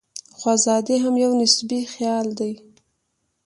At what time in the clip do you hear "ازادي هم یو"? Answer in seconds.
0.57-1.31